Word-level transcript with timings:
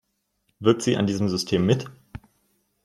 Wirkt 0.57 0.81
sie 0.81 0.97
an 0.97 1.05
diesem 1.05 1.29
System 1.29 1.63
mit? 1.63 1.85